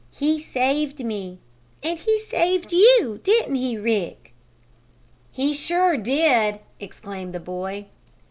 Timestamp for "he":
0.15-0.39, 1.99-2.17, 3.53-3.77, 5.31-5.53